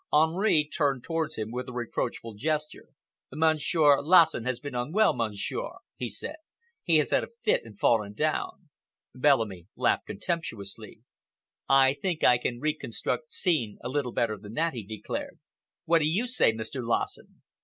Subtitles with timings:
[0.11, 2.87] Henri turned towards him with a reproachful gesture.
[3.31, 6.37] "Monsieur Lassen has been unwell, Monsieur," he said.
[6.83, 8.69] "He has had a fit and fallen down."
[9.13, 11.01] Bellamy laughed contemptuously.
[11.69, 15.37] "I think I can reconstruct the scene a little better than that," he declared.
[15.85, 16.83] "What do you say, Mr.
[16.83, 17.43] Lassen?"